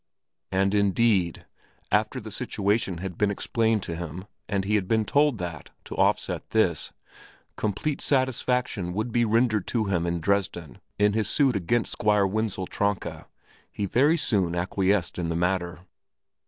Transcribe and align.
And 0.51 0.73
indeed, 0.73 1.45
after 1.91 2.19
the 2.19 2.31
situation 2.31 2.97
had 2.97 3.19
been 3.19 3.29
explained 3.29 3.83
to 3.83 3.95
him 3.95 4.25
and 4.49 4.65
he 4.65 4.73
had 4.73 4.87
been 4.87 5.05
told 5.05 5.37
that, 5.37 5.69
to 5.85 5.93
offset 5.95 6.49
this, 6.49 6.91
complete 7.55 8.01
satisfaction 8.01 8.93
would 8.93 9.11
be 9.11 9.25
rendered 9.25 9.67
to 9.67 9.85
him 9.85 10.07
in 10.07 10.19
Dresden 10.19 10.79
in 10.97 11.13
his 11.13 11.29
suit 11.29 11.55
against 11.55 11.91
Squire 11.91 12.25
Wenzel 12.25 12.65
Tronka, 12.65 13.27
he 13.71 13.85
very 13.85 14.17
soon 14.17 14.55
acquiesced 14.55 15.19
in 15.19 15.27
the 15.29 15.35
matter. 15.35 15.81